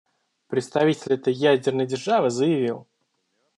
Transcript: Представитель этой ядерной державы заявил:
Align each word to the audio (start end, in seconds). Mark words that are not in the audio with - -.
Представитель 0.47 1.13
этой 1.13 1.31
ядерной 1.31 1.85
державы 1.85 2.31
заявил: 2.31 2.87